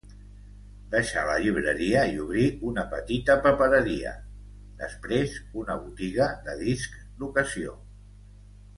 [0.93, 4.15] Deixà la llibreria i obrí una petita papereria,
[4.83, 7.81] després una botiga de discs d'ocasió.